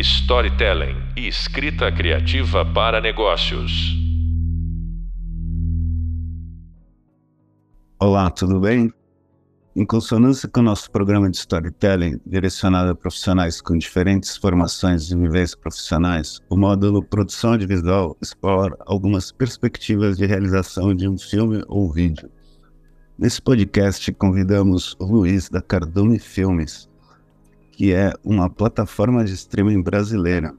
[0.00, 3.70] storytelling e escrita criativa para negócios.
[7.98, 8.90] Olá, tudo bem?
[9.76, 15.16] Em consonância com o nosso programa de storytelling, direcionado a profissionais com diferentes formações e
[15.16, 21.92] vivências profissionais, o módulo Produção Audiovisual explora algumas perspectivas de realização de um filme ou
[21.92, 22.30] vídeo.
[23.18, 26.89] Nesse podcast, convidamos Luiz da Cardume Filmes,
[27.80, 30.54] que é uma plataforma de streaming brasileira.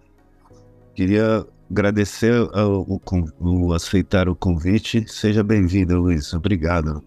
[0.96, 5.08] Queria agradecer o aceitar o convite.
[5.08, 6.34] Seja bem-vindo, Luiz.
[6.34, 7.04] Obrigado.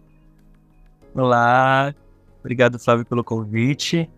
[1.13, 1.93] Olá,
[2.39, 4.09] obrigado Flávio pelo convite.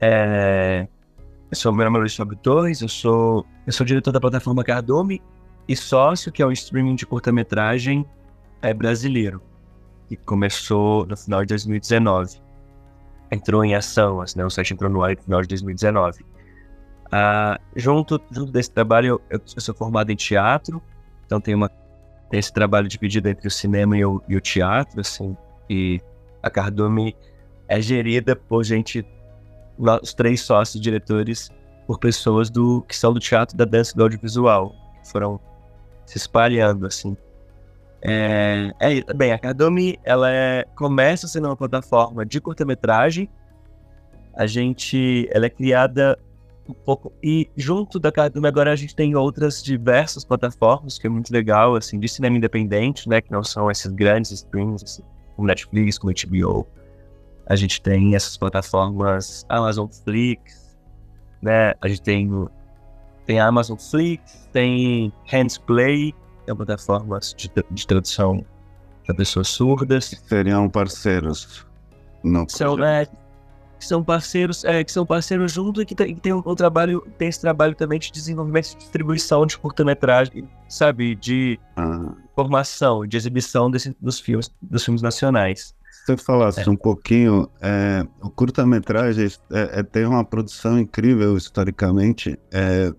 [0.00, 0.86] É...
[1.50, 4.62] Eu sou meu nome é Luiz Fábio Torres, eu sou, eu sou diretor da plataforma
[4.62, 5.20] Cardume
[5.66, 8.06] e sócio, que é um streaming de curta-metragem
[8.62, 9.42] é, brasileiro,
[10.08, 12.45] que começou no final de 2019.
[13.30, 14.44] Entrou em ação, assim, né?
[14.44, 16.24] o site entrou no ar no final de 2019.
[17.10, 20.82] Ah, junto, junto desse trabalho, eu, eu, sou formado em teatro,
[21.24, 21.68] então tem, uma,
[22.30, 25.36] tem esse trabalho dividido entre o cinema e o, e o teatro, assim,
[25.68, 26.00] e
[26.42, 27.16] a Cardume
[27.68, 29.04] é gerida por gente,
[29.78, 31.50] os três sócios diretores,
[31.86, 35.40] por pessoas do que são do teatro, da dança e do audiovisual, que foram
[36.04, 37.16] se espalhando, assim.
[38.02, 43.28] É, é, bem, a Cardume, ela é, começa sendo uma plataforma de curta-metragem,
[44.34, 46.18] a gente, ela é criada
[46.68, 51.10] um pouco, e junto da Cardume agora a gente tem outras diversas plataformas, que é
[51.10, 55.02] muito legal, assim, de cinema independente, né, que não são esses grandes streams, assim,
[55.34, 56.66] como Netflix, como HBO.
[57.46, 60.76] A gente tem essas plataformas Amazon Flix,
[61.40, 61.74] né?
[61.80, 62.28] A gente tem,
[63.24, 68.44] tem a Amazon Flix, tem Handsplay, que é uma plataforma de, de tradução
[69.04, 70.14] para pessoas surdas.
[70.28, 71.66] Seriam parceiros.
[72.22, 73.06] Não são, é,
[73.78, 77.28] são parceiros, é, que são parceiros junto e que tem, tem um, um, trabalho, tem
[77.28, 82.12] esse trabalho também de desenvolvimento e distribuição de curta-metragem, sabe, de ah.
[82.34, 85.74] formação, de exibição desse, dos filmes, dos filmes nacionais.
[85.90, 86.70] Se você falasse é.
[86.70, 92.92] um pouquinho, é, o curta-metragem é, é, tem uma produção incrível historicamente, é,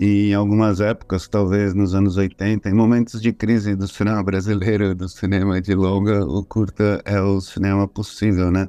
[0.00, 4.94] e em algumas épocas, talvez nos anos 80, em momentos de crise do cinema brasileiro,
[4.94, 8.66] do cinema de longa, o curta é o cinema possível, né?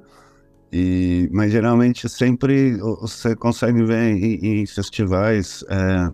[0.73, 5.63] E, mas geralmente sempre você consegue ver em, em festivais.
[5.69, 6.11] É,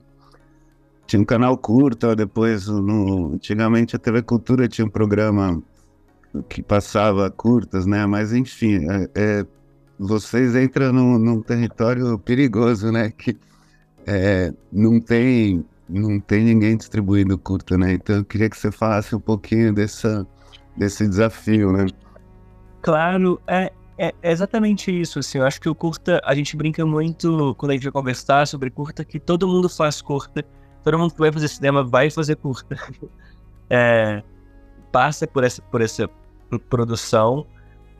[1.07, 5.63] tinha um canal curto, depois no, antigamente a TV Cultura tinha um programa
[6.47, 8.06] que passava curtas, né?
[8.06, 9.45] Mas enfim, é, é,
[9.97, 13.09] vocês entram num, num, território perigoso, né?
[13.09, 13.35] Que
[14.07, 17.94] é, não tem não tem ninguém distribuindo curta, né?
[17.94, 20.28] Então eu queria que você falasse um pouquinho dessa,
[20.75, 21.85] desse desafio, né?
[22.81, 27.56] Claro, é, é, exatamente isso, assim, eu acho que o curta, a gente brinca muito
[27.57, 30.44] quando a gente vai conversar sobre curta, que todo mundo faz curta,
[30.84, 32.75] todo mundo que vai fazer cinema vai fazer curta.
[33.69, 34.24] É,
[34.94, 36.09] passa por essa, por essa
[36.69, 37.45] produção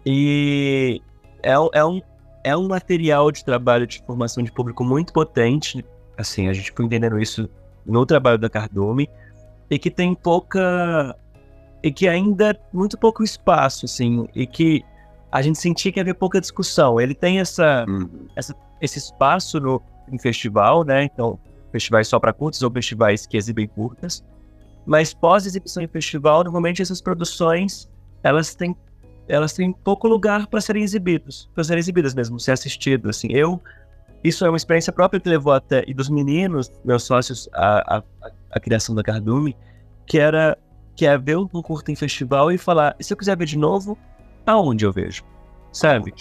[0.06, 1.01] e
[1.44, 2.01] é, é, um,
[2.41, 5.84] é um material de trabalho de formação de público muito potente,
[6.17, 7.50] assim, a gente foi entendendo isso
[7.85, 9.09] no trabalho da Cardume,
[9.69, 11.16] e que tem pouca...
[11.83, 14.83] e que ainda muito pouco espaço, assim, e que
[15.31, 17.00] a gente sentia que havia pouca discussão.
[17.00, 18.09] Ele tem essa, uhum.
[18.35, 21.03] essa esse espaço no, em festival, né?
[21.03, 21.39] Então,
[21.72, 24.23] festivais só para curtas ou festivais que exibem curtas.
[24.85, 27.89] Mas pós-exibição em festival, normalmente essas produções
[28.23, 28.75] elas têm
[29.27, 33.09] elas têm pouco lugar para serem exibidos, para serem exibidas mesmo, ser assistido.
[33.09, 33.61] Assim, eu
[34.23, 38.03] isso é uma experiência própria que levou até e dos meninos, meus sócios, a, a,
[38.51, 39.55] a criação da Cardume,
[40.05, 40.57] que era
[40.95, 43.95] que é ver um curta em festival e falar, se eu quiser ver de novo,
[44.45, 45.23] aonde eu vejo?
[45.72, 46.11] Sabe?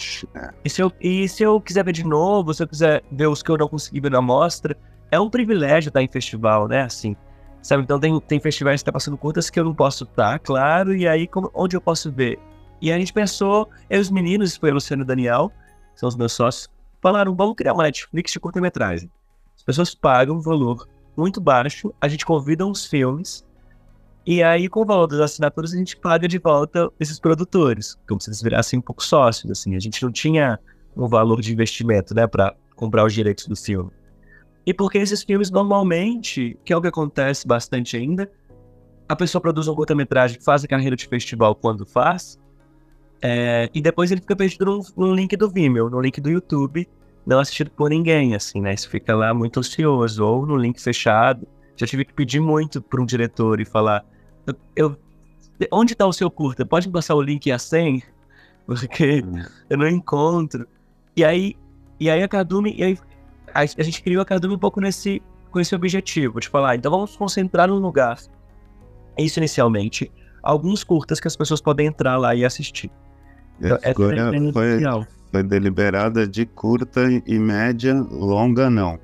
[0.63, 3.41] E se, eu, e se eu quiser ver de novo, se eu quiser ver os
[3.41, 4.77] que eu não consegui ver na mostra,
[5.09, 6.81] é um privilégio estar em festival, né?
[6.81, 7.15] Assim,
[7.63, 7.81] sabe?
[7.81, 10.95] Então tem, tem festivais que estão tá passando curtas que eu não posso estar, claro,
[10.95, 12.37] e aí como, onde eu posso ver?
[12.79, 15.51] E a gente pensou, eu e os meninos, foi o Luciano e o Daniel,
[15.95, 16.69] são os meus sócios,
[17.07, 19.09] falaram, vamos criar uma Netflix de curta-metragem.
[19.55, 23.45] As pessoas pagam um valor muito baixo, a gente convida uns filmes,
[24.25, 28.19] e aí, com o valor das assinaturas, a gente paga de volta esses produtores, como
[28.19, 29.73] se eles virassem um pouco sócios, assim.
[29.73, 30.59] A gente não tinha
[30.97, 33.89] um valor de investimento, né, para comprar os direitos do filme.
[34.65, 38.29] E porque esses filmes, normalmente, que é o que acontece bastante ainda,
[39.07, 42.37] a pessoa produz um curta-metragem, faz a carreira de festival quando faz,
[43.21, 46.87] é, e depois ele fica perdido no, no, link do Vimeo, no link do YouTube,
[47.27, 48.73] não assistido por ninguém, assim, né?
[48.73, 51.45] Isso fica lá muito ansioso, ou no link fechado.
[51.75, 54.05] Já tive que pedir muito para um diretor e falar:
[54.73, 54.95] eu,
[55.71, 56.65] onde está o seu curta?
[56.65, 58.01] Pode me passar o link a senha?
[58.65, 59.43] Porque hum.
[59.69, 60.65] eu não encontro.
[61.17, 61.55] E aí,
[61.99, 62.97] e aí a Kadumi, e aí
[63.53, 65.21] a, a gente criou a Cardume um pouco nesse,
[65.51, 68.19] com esse objetivo, de falar, então vamos concentrar num lugar,
[69.17, 70.11] isso inicialmente,
[70.43, 72.91] alguns curtas que as pessoas podem entrar lá e assistir.
[73.59, 74.83] Então, foi, foi
[75.31, 78.99] deliberada de curta e média, longa não.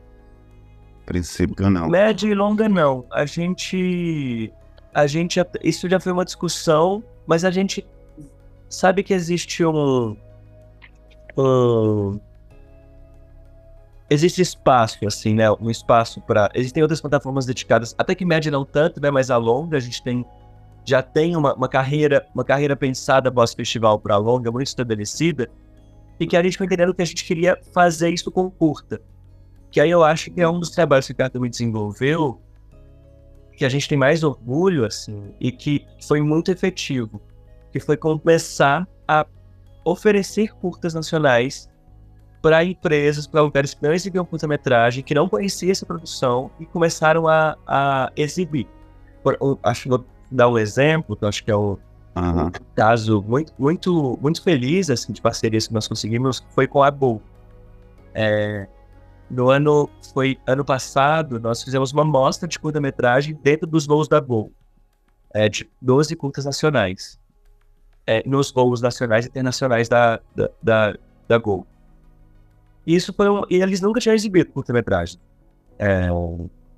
[1.05, 1.89] Princípio não.
[1.89, 3.05] Média e longa não.
[3.11, 4.51] A gente.
[4.93, 5.39] A gente.
[5.61, 7.85] Isso já foi uma discussão, mas a gente
[8.69, 10.15] sabe que existe um.
[11.37, 12.19] um
[14.09, 15.51] existe espaço, assim, né?
[15.51, 16.49] Um espaço para.
[16.53, 19.11] Existem outras plataformas dedicadas, até que média não tanto, né?
[19.11, 20.25] Mas a longa, a gente tem.
[20.85, 25.49] Já tem uma, uma carreira uma carreira pensada pós-festival para longa, muito estabelecida,
[26.19, 29.01] e que a gente foi entendendo que a gente queria fazer isso com curta.
[29.71, 32.39] Que aí eu acho que é um dos trabalhos que o Cartão desenvolveu,
[33.57, 37.21] que a gente tem mais orgulho, assim, e que foi muito efetivo,
[37.71, 39.25] que foi começar a
[39.85, 41.69] oferecer curtas nacionais
[42.41, 47.27] para empresas, para lugares que não exibiam curta-metragem, que não conheciam essa produção e começaram
[47.27, 48.67] a, a exibir.
[49.23, 51.77] Por, acho que vou dar um exemplo, que eu acho que é um,
[52.15, 52.47] uhum.
[52.47, 56.91] um caso muito, muito, muito feliz assim, de parcerias que nós conseguimos, foi com a
[56.91, 57.21] Bull.
[58.13, 58.67] É,
[59.29, 64.19] no ano, foi ano passado, nós fizemos uma mostra de curta-metragem dentro dos voos da
[64.19, 64.51] Gol,
[65.33, 67.19] é, de 12 curtas nacionais,
[68.05, 70.95] é, nos voos nacionais e internacionais da, da, da,
[71.27, 71.65] da Gol.
[72.85, 75.19] Isso foi um, e eles nunca tinham exibido curta-metragem.
[75.79, 76.09] É,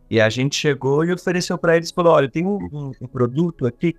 [0.09, 3.65] e a gente chegou e ofereceu para eles, falou, olha, tem um, um, um, produto
[3.65, 3.95] aqui,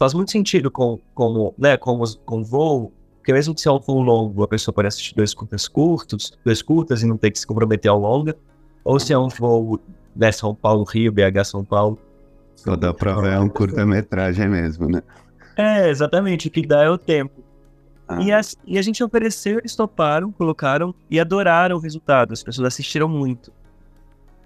[0.00, 3.70] faz muito sentido com, com, né, com, os, com voo, porque mesmo que se é
[3.70, 7.30] um voo longo, a pessoa pode assistir dois curtas curtos, dois curtas e não ter
[7.30, 8.34] que se comprometer ao longa,
[8.82, 9.78] ou se é um voo
[10.16, 11.98] né, São Paulo, Rio, BH, São Paulo.
[12.56, 15.02] Só dá pra ver um curta-metragem mesmo, né?
[15.54, 17.44] É, exatamente, o que dá é o tempo.
[18.08, 18.22] Ah.
[18.22, 22.32] E, as, e, a gente ofereceu, eles toparam, colocaram e adoraram o resultado.
[22.32, 23.52] As pessoas assistiram muito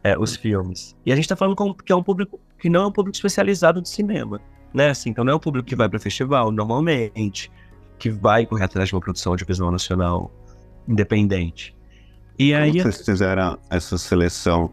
[0.02, 0.96] é, os filmes.
[1.06, 3.14] E a gente tá falando com, que é um público que não é um público
[3.14, 4.40] especializado de cinema,
[4.74, 4.90] né?
[4.90, 7.50] Assim, então não é um público que vai para festival normalmente,
[7.98, 10.30] que vai correr atrás de uma produção audiovisual nacional
[10.88, 11.74] independente.
[12.38, 14.70] E como aí vocês fizeram essa seleção?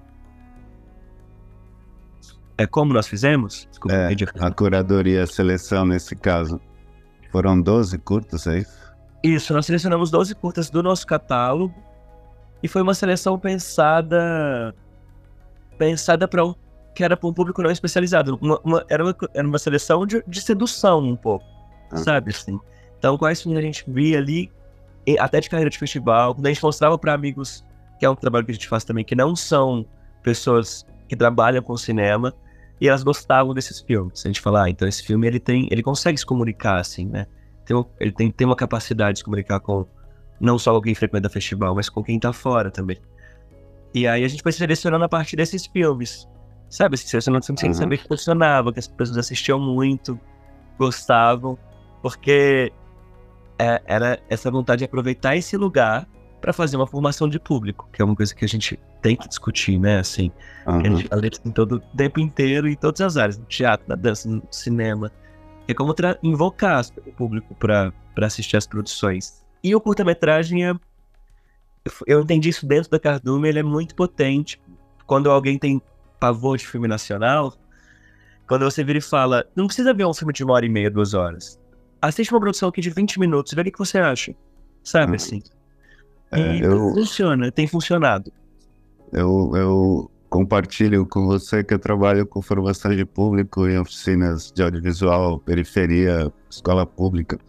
[2.58, 3.68] É como nós fizemos?
[3.70, 6.60] Desculpa, é, a curadoria, a seleção nesse caso.
[7.32, 8.82] Foram 12 curtas, é isso?
[9.24, 11.74] Isso, nós selecionamos 12 curtas do nosso catálogo
[12.62, 14.76] e foi uma seleção pensada
[15.78, 16.44] pensada para
[16.94, 18.38] que era para um público não especializado.
[18.42, 21.46] Uma, uma, era, uma, era uma seleção de, de sedução um pouco,
[21.92, 21.98] ah.
[21.98, 22.60] sabe assim.
[22.98, 24.52] Então, quais filmes a gente via ali,
[25.20, 27.66] até de carreira de festival, quando a gente mostrava para amigos,
[28.00, 29.86] que é um trabalho que a gente faz também, que não são
[30.22, 32.34] pessoas que trabalham com cinema,
[32.80, 34.26] e elas gostavam desses filmes.
[34.26, 37.28] A gente fala, ah, então esse filme ele tem, ele consegue se comunicar assim, né?
[37.64, 39.86] Tem, ele tem, tem uma capacidade de se comunicar com
[40.40, 42.98] não só alguém frequenta festival, mas com quem tá fora também.
[43.94, 46.28] E aí a gente foi selecionando a partir desses filmes.
[46.72, 47.74] Sabe, assim, selecionando sem uhum.
[47.74, 50.18] saber que funcionava, que as pessoas assistiam muito,
[50.80, 51.60] gostavam,
[52.02, 52.72] porque
[53.60, 56.08] é, era essa vontade de aproveitar esse lugar
[56.40, 59.28] para fazer uma formação de público, que é uma coisa que a gente tem que
[59.28, 60.00] discutir, né?
[60.00, 60.32] Assim,
[60.66, 60.80] uhum.
[60.80, 63.96] a gente fala em todo o tempo inteiro, em todas as áreas, no teatro, na
[63.96, 65.12] dança, no cinema.
[65.68, 65.94] É como
[66.24, 67.92] invocar o público para
[68.22, 69.46] assistir as produções.
[69.62, 70.74] E o curta-metragem é.
[72.08, 74.58] Eu entendi isso dentro da Cardume, ele é muito potente.
[75.06, 75.82] Quando alguém tem
[76.22, 77.56] pavor de filme nacional,
[78.48, 80.92] quando você vira e fala, não precisa ver um filme de uma hora e meia,
[80.92, 81.60] duas horas.
[82.00, 84.36] Assiste uma produção aqui de 20 minutos, vê o que você acha.
[84.84, 85.16] Sabe, ah.
[85.16, 85.42] assim.
[86.32, 88.32] É, e eu, funciona, tem funcionado.
[89.12, 94.62] Eu, eu compartilho com você que eu trabalho com formação de público em oficinas de
[94.62, 97.40] audiovisual, periferia, escola pública.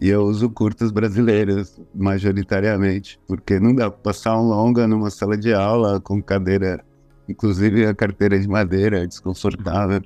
[0.00, 5.36] E eu uso curtas brasileiras, majoritariamente, porque não dá para passar um longa numa sala
[5.36, 6.84] de aula com cadeira,
[7.32, 10.00] inclusive a carteira de madeira, é desconfortável.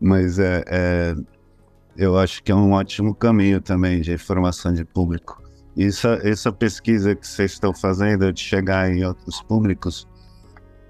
[0.00, 1.14] Mas é, é,
[1.96, 5.42] eu acho que é um ótimo caminho também de formação de público.
[5.76, 10.06] Isso, essa pesquisa que vocês estão fazendo de chegar em outros públicos,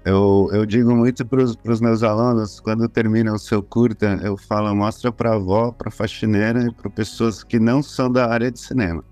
[0.05, 4.75] eu, eu digo muito para os meus alunos, quando terminam o seu curta, eu falo,
[4.75, 9.03] mostra para avó, para faxineira e para pessoas que não são da área de cinema.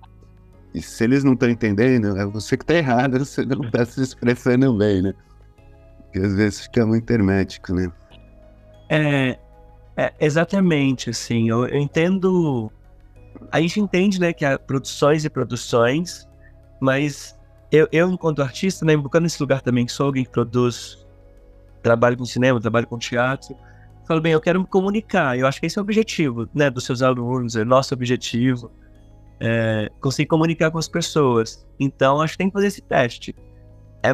[0.72, 4.02] E se eles não estão entendendo, é você que está errado, você não está se
[4.02, 5.14] expressando bem, né?
[6.14, 7.92] Porque às vezes fica muito hermético, né?
[8.88, 9.40] É,
[9.98, 12.72] é exatamente, assim, eu, eu entendo
[13.52, 16.28] a gente entende, né, que há produções e produções,
[16.80, 17.36] mas
[17.72, 21.04] eu, eu enquanto artista, né, buscando nesse lugar também, sou alguém que produz,
[21.82, 23.56] trabalho com cinema, trabalho com teatro,
[24.08, 26.84] falo, bem, eu quero me comunicar, eu acho que esse é o objetivo, né, dos
[26.84, 28.72] seus alunos, é nosso objetivo,
[29.40, 31.68] é, conseguir comunicar com as pessoas.
[31.80, 33.36] Então, acho que tem que fazer esse teste.
[34.02, 34.14] É,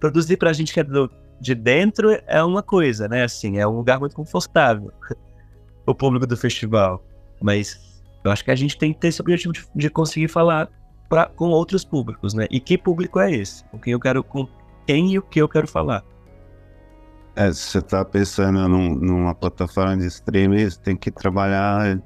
[0.00, 1.10] produzir pra gente que é do,
[1.44, 3.22] de dentro é uma coisa, né?
[3.22, 4.90] Assim, é um lugar muito confortável.
[5.86, 7.04] o público do festival.
[7.40, 7.78] Mas
[8.24, 10.70] eu acho que a gente tem que ter esse objetivo de, de conseguir falar
[11.08, 12.46] pra, com outros públicos, né?
[12.50, 13.62] E que público é esse?
[13.66, 14.48] Com quem eu quero, com
[14.86, 16.02] quem e o que eu quero falar.
[17.36, 22.00] É, se você tá pensando num, numa plataforma de streaming, você tem que trabalhar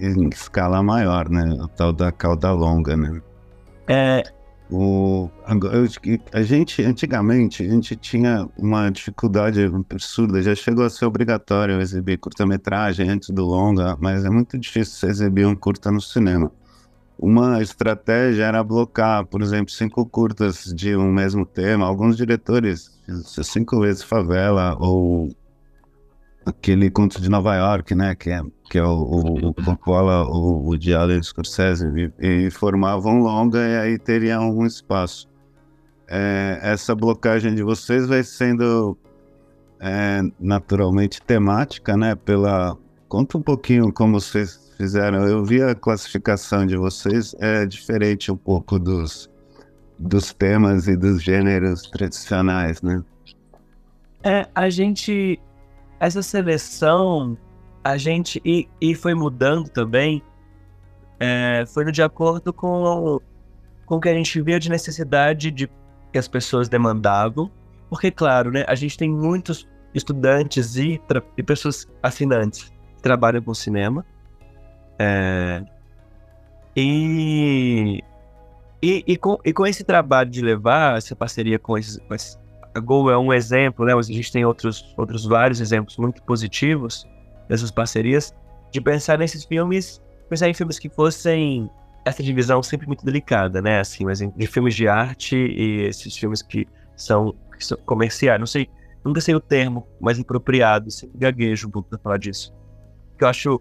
[0.00, 1.44] em escala maior, né?
[1.60, 3.22] O tal da cauda longa, né?
[3.86, 4.22] É,
[4.70, 5.28] O,
[6.32, 12.18] a gente, antigamente, a gente tinha uma dificuldade absurda, já chegou a ser obrigatório exibir
[12.18, 16.50] curta-metragem antes do longa, mas é muito difícil você exibir um curta no cinema.
[17.18, 21.86] Uma estratégia era blocar, por exemplo, cinco curtas de um mesmo tema.
[21.86, 22.90] Alguns diretores,
[23.44, 25.30] cinco vezes favela, ou
[26.46, 30.70] aquele conto de Nova York, né, que é, que é o, o, o Coppola, o,
[30.70, 31.86] o Allen Scorsese,
[32.18, 35.28] e, e formavam longa e aí teria um espaço.
[36.08, 38.96] É, essa blocagem de vocês vai sendo
[39.80, 42.76] é, naturalmente temática, né, pela...
[43.08, 45.24] Conta um pouquinho como vocês fizeram.
[45.26, 49.30] Eu vi a classificação de vocês, é diferente um pouco dos,
[49.98, 53.02] dos temas e dos gêneros tradicionais, né?
[54.24, 55.38] É, a gente.
[56.00, 57.36] Essa seleção,
[57.82, 58.40] a gente.
[58.44, 60.22] E, e foi mudando também.
[61.20, 63.20] é, foi de acordo com,
[63.86, 65.68] com o que a gente via de necessidade de
[66.12, 67.50] que as pessoas demandavam.
[67.88, 71.00] Porque, claro, né, a gente tem muitos estudantes e,
[71.36, 74.04] e pessoas assinantes que trabalham com cinema.
[74.98, 75.64] É,
[76.76, 78.02] e,
[78.82, 82.38] e, e, com, e com esse trabalho de levar essa parceria com esses, com esses
[82.74, 83.94] a Gol é um exemplo, né?
[83.94, 87.06] Mas a gente tem outros, outros vários exemplos muito positivos
[87.48, 88.34] dessas parcerias,
[88.72, 91.70] de pensar nesses filmes, pensar em filmes que fossem
[92.04, 93.80] essa divisão sempre muito delicada, né?
[93.80, 96.66] Assim, mas de filmes de arte e esses filmes que
[96.96, 98.38] são, que são comerciais.
[98.40, 98.68] Não sei,
[99.04, 102.52] nunca sei o termo mais apropriado, sempre gaguejo um pouco pra falar disso.
[103.16, 103.60] Que eu acho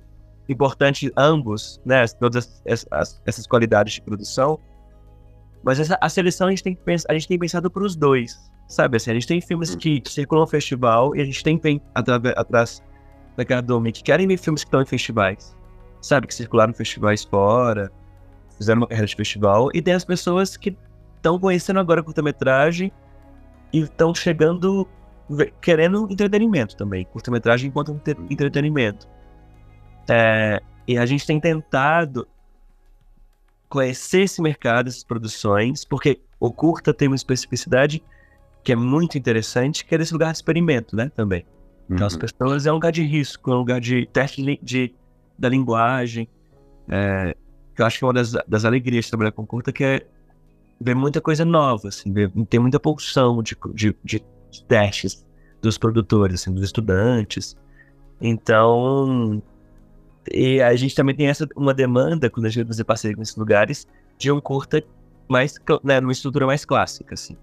[0.49, 2.05] importante ambos, né?
[2.19, 4.59] Todas as- as- essas qualidades de produção.
[5.63, 7.95] Mas essa, a seleção a gente tem que pensar, a gente tem pensado para os
[7.95, 8.97] dois, sabe?
[8.97, 12.83] Assim, a gente tem filmes que circulam no festival e a gente tem atrave- atrás
[13.35, 15.55] da Cardomi que querem ver filmes que estão em festivais,
[16.01, 16.27] sabe?
[16.27, 17.91] Que circularam festivais fora,
[18.57, 20.75] fizeram uma carreira de festival e tem as pessoas que
[21.15, 22.91] estão conhecendo agora curta-metragem
[23.71, 24.87] e estão chegando
[25.61, 29.07] querendo entretenimento também, curta-metragem enquanto entre- entretenimento.
[30.07, 32.27] É, e a gente tem tentado
[33.69, 38.03] conhecer esse mercado, essas produções, porque o curta tem uma especificidade
[38.63, 41.45] que é muito interessante, que é desse lugar de experimento, né, também.
[41.89, 42.19] Então, as Uhum.
[42.19, 44.95] pessoas é um lugar de risco, é um lugar de teste de,
[45.37, 46.27] da linguagem.
[46.87, 47.35] É,
[47.75, 50.05] que eu acho que é uma das, das alegrias de trabalhar com curta, que é
[50.79, 54.23] ver muita coisa nova, assim, ver, tem muita pulsão de, de, de
[54.67, 55.25] testes
[55.61, 57.55] dos produtores, assim, dos estudantes.
[58.21, 59.41] Então,
[60.31, 63.21] e a gente também tem essa uma demanda, quando a gente vai fazer parceria com
[63.21, 64.81] esses lugares, de um curta
[65.27, 67.35] mais, né, numa estrutura mais clássica, assim,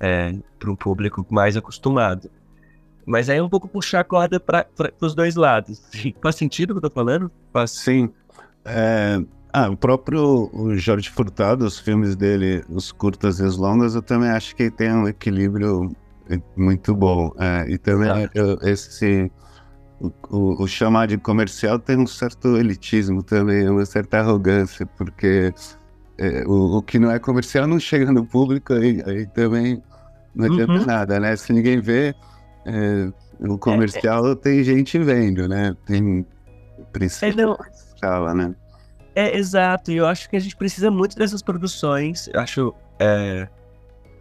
[0.00, 2.30] é, para um público mais acostumado.
[3.06, 4.66] Mas aí é um pouco puxar a corda para
[5.00, 5.82] os dois lados.
[6.22, 7.30] Faz sentido o que eu tô falando?
[7.52, 7.70] Faz.
[7.70, 8.10] Sim.
[8.64, 9.18] É,
[9.52, 14.02] ah, o próprio o Jorge Furtado, os filmes dele, os curtas e os longas, eu
[14.02, 15.90] também acho que tem um equilíbrio
[16.54, 17.32] muito bom.
[17.38, 18.30] É, e também Exato.
[18.38, 19.32] eu- esse
[20.30, 25.52] o- o chamar de comercial tem um certo elitismo também, uma certa arrogância, porque
[26.18, 29.82] é, o, o que não é comercial não chega no público aí, aí também
[30.34, 30.86] não adianta Uhum.
[30.86, 31.36] nada, né?
[31.36, 32.14] Se ninguém vê,
[32.66, 33.10] é,
[33.40, 35.76] o comercial tem gente vendo, né?
[35.86, 36.26] Tem
[36.78, 38.54] É, princípio não, escala, né?
[39.14, 42.28] É, exato, e eu acho que a gente precisa muito dessas produções.
[42.32, 42.74] Eu acho.
[43.00, 43.48] é,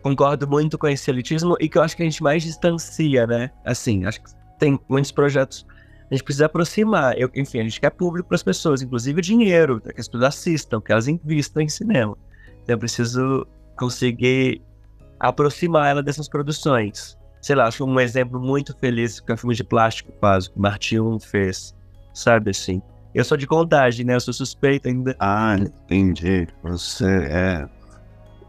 [0.01, 3.51] concordo muito com esse elitismo e que eu acho que a gente mais distancia, né?
[3.65, 5.65] Assim, acho que tem muitos projetos.
[6.09, 7.17] A gente precisa aproximar.
[7.17, 10.81] Eu, enfim, a gente quer público para as pessoas, inclusive dinheiro, que as pessoas assistam,
[10.81, 12.17] que elas invistam em cinema.
[12.63, 13.45] Então eu preciso
[13.77, 14.61] conseguir
[15.19, 17.17] aproximar ela dessas produções.
[17.41, 20.57] Sei lá, acho um exemplo muito feliz que é o filme de plástico faz, que
[20.57, 21.75] o Martinho fez.
[22.13, 22.81] Sabe assim?
[23.13, 24.15] Eu sou de contagem, né?
[24.15, 25.15] Eu sou suspeito ainda.
[25.19, 26.47] Ah, entendi.
[26.63, 27.67] Você é.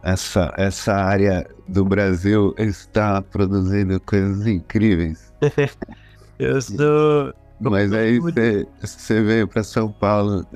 [0.02, 5.32] Essa, essa área do Brasil está produzindo coisas incríveis.
[6.38, 7.34] Eu sou.
[7.60, 10.46] Mas aí você, veio para São Paulo.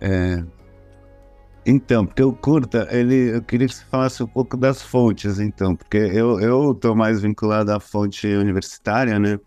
[0.00, 0.42] é,
[1.66, 5.76] Então, porque o Curta, ele, eu queria que você falasse um pouco das fontes, então,
[5.76, 9.38] porque eu, eu tô mais vinculado à fonte universitária, né?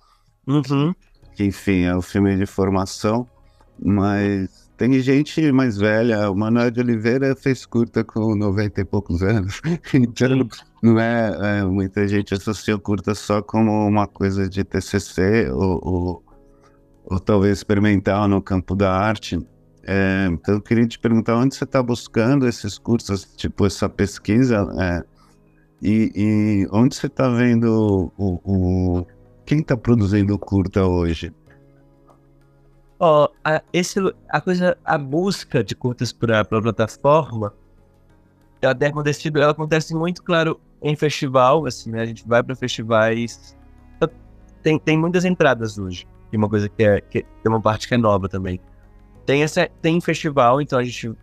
[0.48, 0.94] Uhum.
[1.36, 3.28] que enfim, é o filme de formação,
[3.82, 9.24] mas tem gente mais velha, o Manuel de Oliveira fez curta com 90 e poucos
[9.24, 9.62] anos,
[9.94, 10.48] então
[10.82, 16.24] não é, é, muita gente associa curta só como uma coisa de TCC ou, ou,
[17.06, 19.40] ou talvez experimental no campo da arte.
[19.86, 24.68] É, então eu queria te perguntar onde você está buscando esses cursos, tipo essa pesquisa,
[24.80, 25.04] é,
[25.82, 29.06] e, e, onde você está vendo o, o
[29.46, 31.34] quem está produzindo curta hoje?
[32.98, 37.54] Oh, a, esse, a coisa, a busca de curtas para a plataforma,
[38.62, 38.94] ela tem
[39.36, 42.02] ela acontece muito, claro, em festival, assim, né?
[42.02, 43.58] A gente vai para festivais,
[44.62, 47.98] tem, tem muitas entradas hoje, e uma coisa que é, que uma parte que é
[47.98, 48.60] nova também.
[49.26, 51.14] Tem essa, tem festival, então a gente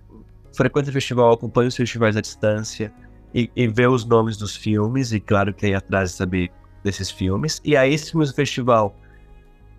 [0.56, 2.92] frequenta festival, acompanha os festivais à distância
[3.34, 6.50] e, e vê os nomes dos filmes, e claro que aí atrás de saber
[6.82, 7.60] desses filmes.
[7.64, 8.96] E aí, esses filmes do festival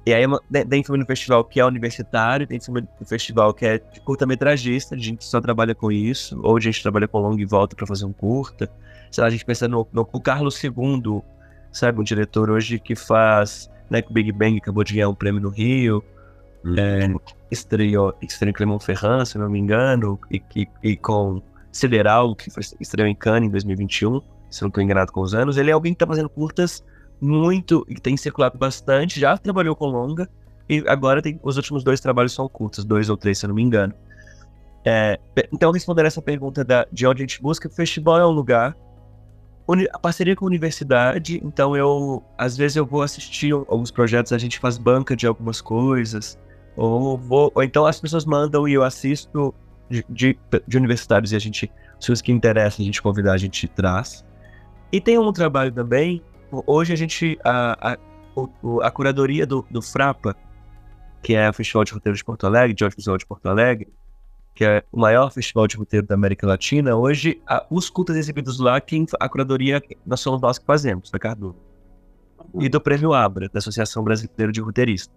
[0.03, 0.25] e aí
[0.67, 4.95] tem filme no festival que é universitário, tem filme no festival que é de curta-metragista,
[4.95, 7.85] a gente só trabalha com isso, ou a gente trabalha com longa e volta para
[7.85, 8.67] fazer um curta.
[9.11, 11.21] Sei lá, a gente pensa no, no, no Carlos II,
[11.71, 15.13] sabe, um diretor hoje que faz, né, que o Big Bang acabou de ganhar um
[15.13, 16.01] prêmio no Rio,
[16.63, 16.75] uhum.
[16.77, 17.13] é,
[17.51, 21.41] estreou, estreou em Clermont Ferrand, se não me engano, e, e, e com
[21.73, 25.57] Sideral, que foi, estreou em Cannes em 2021, se não estou enganado com os anos.
[25.57, 26.83] Ele é alguém que está fazendo curtas
[27.19, 30.27] muito e tem circulado bastante, já trabalhou com longa
[30.69, 33.55] e agora tem os últimos dois trabalhos são curtos, dois ou três, se eu não
[33.55, 33.93] me engano.
[34.85, 35.19] É,
[35.53, 38.75] então, respondendo essa pergunta da, de onde a gente busca, o festival é um lugar,
[39.91, 44.37] a parceria com a universidade, então eu, às vezes eu vou assistir alguns projetos, a
[44.37, 46.37] gente faz banca de algumas coisas,
[46.75, 49.53] ou, vou, ou então as pessoas mandam e eu assisto
[49.89, 50.37] de, de,
[50.67, 51.71] de universitários e a gente,
[52.09, 54.25] os que interessam, a gente convidar, a gente traz.
[54.91, 56.21] E tem um trabalho também
[56.65, 57.97] hoje a gente, a, a,
[58.83, 60.35] a curadoria do, do Frapa,
[61.23, 63.87] que é o Festival de Roteiro de Porto Alegre, de Audiovisual de Porto Alegre,
[64.53, 68.59] que é o maior festival de roteiro da América Latina, hoje a, os cultos exibidos
[68.59, 71.55] lá, quem, a curadoria nós somos nós que fazemos, da Cardu.
[72.59, 75.15] E do Prêmio Abra, da Associação Brasileira de Roteiristas.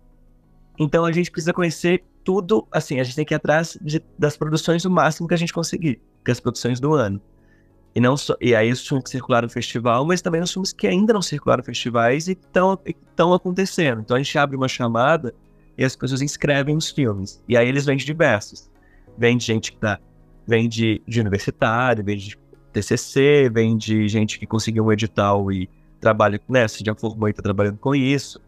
[0.78, 4.37] Então a gente precisa conhecer tudo, assim, a gente tem que ir atrás de, das
[4.37, 7.20] produções o máximo que a gente conseguir, que é as produções do ano.
[7.94, 10.72] E, não só, e aí os filmes que circularam no festival, mas também os filmes
[10.72, 14.00] que ainda não circularam em festivais e estão acontecendo.
[14.00, 15.32] Então a gente abre uma chamada
[15.78, 17.40] e as pessoas inscrevem os filmes.
[17.48, 18.68] E aí eles vêm de diversos.
[19.16, 19.98] Vem de gente que tá.
[20.46, 22.37] Vem de, de universitário, vem de
[22.72, 27.31] TCC, vem de gente que conseguiu um edital e trabalha, né, se já formou e
[27.31, 28.40] está trabalhando com isso.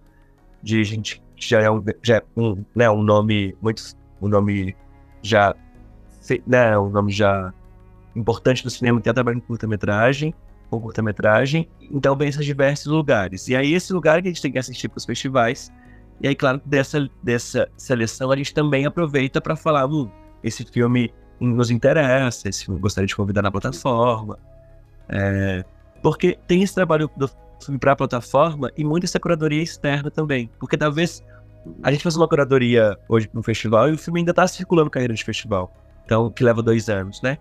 [0.62, 3.82] De gente que já é um, já é um, né, um nome muito.
[4.20, 4.76] Um nome
[5.22, 5.54] já.
[6.46, 7.52] Né, um nome já
[8.16, 10.34] importante do cinema que é trabalhando com curta-metragem,
[10.70, 13.46] com curta-metragem, então vem esses diversos lugares.
[13.48, 15.70] E aí esse lugar que a gente tem que assistir para os festivais,
[16.20, 20.10] e aí claro, dessa, dessa seleção a gente também aproveita para falar, hum,
[20.46, 24.38] esse filme nos interessa, esse filme gostaria de convidar na plataforma,
[25.08, 25.64] é,
[26.02, 27.28] porque tem esse trabalho do
[27.62, 31.22] filme para a plataforma e muita essa curadoria externa também, porque talvez
[31.82, 35.14] a gente faça uma curadoria hoje no festival e o filme ainda está circulando carreira
[35.14, 35.72] de festival,
[36.04, 37.38] então que leva dois anos, né?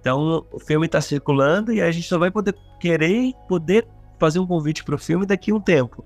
[0.00, 3.86] Então o filme está circulando e a gente só vai poder querer poder
[4.18, 6.04] fazer um convite para o filme daqui a um tempo.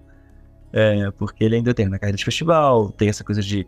[0.73, 3.67] É, porque ele ainda tem na carreira de festival, tem essa coisa de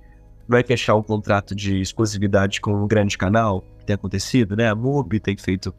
[0.50, 4.68] vai fechar um contrato de exclusividade com um grande canal, que tem acontecido, né?
[4.68, 5.72] A MUBI tem feito.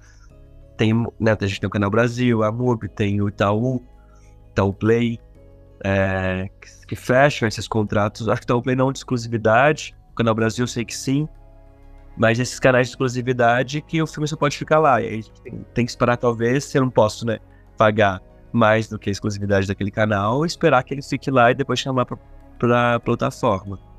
[0.77, 3.83] Tem, né, a gente tem o Canal Brasil, a MUBI tem o Itaú,
[4.49, 5.19] Itaú Play,
[5.83, 8.29] é, que, que fecham esses contratos.
[8.29, 11.27] Acho que o Itaú Play não de exclusividade, o Canal Brasil eu sei que sim,
[12.17, 15.01] mas esses canais de exclusividade que o filme só pode ficar lá.
[15.01, 17.39] E aí tem, tem que esperar, talvez, se eu não posso, né,
[17.77, 18.21] pagar
[18.53, 22.05] mais do que a exclusividade daquele canal, esperar que ele fique lá e depois chamar
[22.05, 23.90] pra plataforma.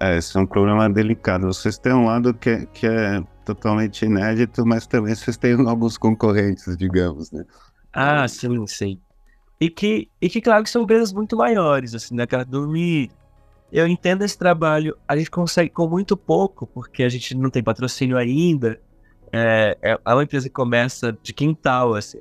[0.00, 1.46] É, esse é um problema delicado.
[1.46, 5.98] Vocês têm um lado que, é, que é totalmente inédito, mas também vocês têm alguns
[5.98, 7.44] concorrentes, digamos, né?
[7.92, 8.98] Ah, sim, sim.
[9.60, 13.10] E que, e que claro, que são empresas muito maiores, assim, né, Cardume
[13.72, 17.62] eu entendo esse trabalho, a gente consegue com muito pouco, porque a gente não tem
[17.62, 18.80] patrocínio ainda.
[19.32, 22.20] É, é, é uma empresa que começa de quintal, assim.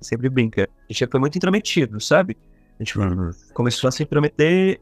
[0.00, 0.68] Sempre brinca.
[0.88, 2.38] A gente foi muito intrometido, sabe?
[2.78, 3.30] A gente uhum.
[3.52, 4.80] começou a se intrometer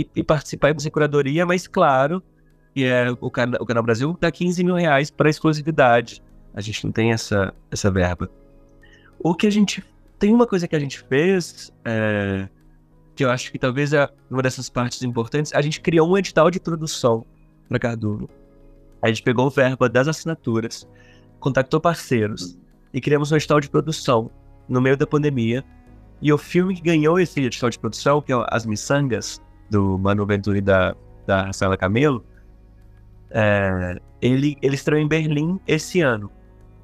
[0.00, 2.22] e, e participar da curadoria, mas claro,
[2.74, 6.22] que é, o, cana o Canal Brasil dá 15 mil reais para exclusividade.
[6.54, 8.30] A gente não tem essa, essa verba.
[9.18, 9.84] O que a gente.
[10.18, 11.72] Tem uma coisa que a gente fez.
[11.84, 12.48] É,
[13.14, 16.52] que eu acho que talvez é uma dessas partes importantes, a gente criou um edital
[16.52, 17.26] de produção
[17.68, 18.30] para Carduno.
[19.02, 20.88] A gente pegou verba das assinaturas,
[21.40, 22.56] contactou parceiros
[22.94, 24.30] e criamos um edital de produção
[24.68, 25.64] no meio da pandemia.
[26.22, 30.26] E o filme que ganhou esse edital de produção, que é As Missangas, do Manu
[30.26, 30.94] Venturi da,
[31.26, 32.24] da Rafaela Camelo,
[33.30, 36.30] É, ele, ele estreou em Berlim esse ano,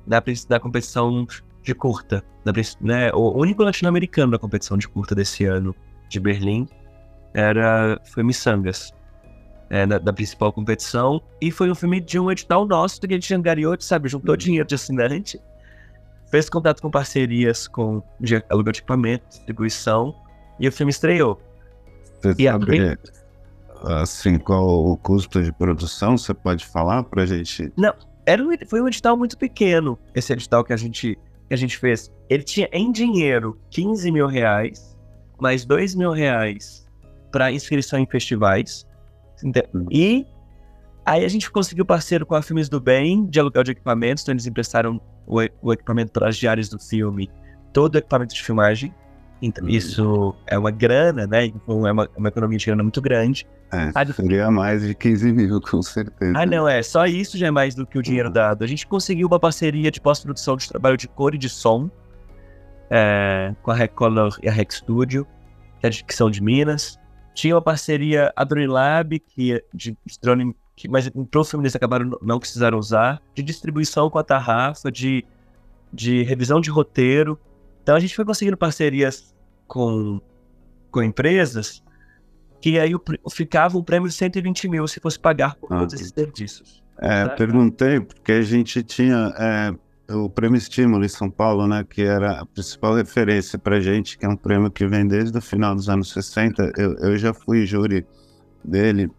[0.06, 1.26] na, na competição
[1.62, 2.22] de curta.
[2.44, 5.74] Na, né, o único latino-americano na competição de curta desse ano
[6.08, 6.68] de Berlim
[7.32, 8.92] era, foi Missangas,
[9.70, 11.20] é, da, principal competição.
[11.40, 14.68] E foi um filme de um edital nosso que a gente angariou, sabe, juntou dinheiro
[14.68, 15.40] de assinante,
[16.30, 20.14] fez contato com parcerias com de aluguel de equipamento, distribuição,
[20.60, 21.40] e o filme estreou.
[22.32, 22.98] Você e sabe,
[23.84, 26.16] assim, qual o custo de produção?
[26.16, 27.70] Você pode falar pra gente?
[27.76, 27.92] Não,
[28.24, 31.76] era um, foi um edital muito pequeno, esse edital que a gente, que a gente
[31.76, 32.10] fez.
[32.30, 34.96] Ele tinha em dinheiro 15 mil reais,
[35.38, 36.86] mais 2 mil reais
[37.30, 38.86] para inscrição em festivais.
[39.44, 39.86] Hum.
[39.90, 40.26] E
[41.04, 44.32] aí a gente conseguiu parceiro com a Filmes do Bem, de aluguel de equipamentos, então
[44.32, 47.30] eles emprestaram o, o equipamento para as diárias do filme,
[47.72, 48.94] todo o equipamento de filmagem.
[49.44, 49.70] Então, uhum.
[49.70, 51.44] isso é uma grana, né?
[51.46, 53.46] Então, é uma, uma economia de grana muito grande.
[53.70, 56.32] É, ah, seria mais de 15 mil, com certeza.
[56.34, 56.82] Ah, não, é.
[56.82, 58.34] Só isso já é mais do que o dinheiro uhum.
[58.34, 58.64] dado.
[58.64, 61.90] A gente conseguiu uma parceria de pós-produção de trabalho de cor e de som
[62.88, 65.26] é, com a Recolor e a Rec Studio,
[65.78, 66.98] que, é de, que são de Minas.
[67.34, 71.64] Tinha uma parceria a Drone Lab, que é de drone, que, mas para o filme
[71.64, 75.22] eles acabaram não, não precisaram usar, de distribuição com a Tarrafa, de,
[75.92, 77.38] de revisão de roteiro.
[77.82, 79.33] Então a gente foi conseguindo parcerias
[79.66, 80.20] com,
[80.90, 81.82] com empresas
[82.60, 82.92] que aí
[83.30, 86.82] ficava um prêmio de 120 mil se fosse pagar por ah, todos esses serviços.
[86.98, 92.02] É, perguntei porque a gente tinha é, o Prêmio Estímulo em São Paulo, né, que
[92.02, 95.74] era a principal referência para gente, que é um prêmio que vem desde o final
[95.74, 96.72] dos anos 60.
[96.76, 98.06] Eu, eu já fui júri
[98.64, 99.10] dele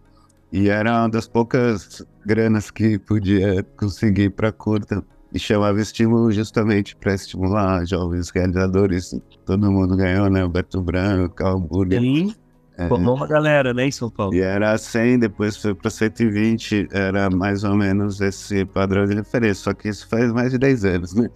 [0.51, 5.03] e era uma das poucas granas que podia conseguir para curta
[5.35, 9.13] e chamava estímulo justamente para estimular jovens realizadores.
[9.45, 10.45] Todo mundo ganhou, né?
[10.45, 11.99] O Beto Branco, Carl Burger.
[11.99, 12.33] Sim.
[12.77, 12.87] É.
[12.87, 14.33] Formou uma galera, né, em São Paulo.
[14.33, 19.63] E era 100, depois foi para 120, era mais ou menos esse padrão de referência,
[19.63, 21.29] só que isso faz mais de 10 anos, né?